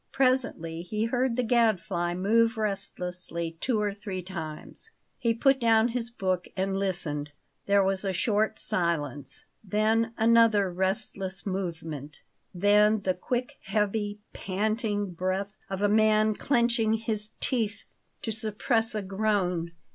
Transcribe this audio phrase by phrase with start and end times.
[0.11, 4.89] Presently he heard the Gadfly move restlessly two or three times.
[5.19, 7.29] He put down his book and listened.
[7.67, 12.17] There was a short silence, then another restless movement;
[12.51, 17.85] then the quick, heavy, panting breath of a man clenching his teeth
[18.23, 19.71] to suppress a groan.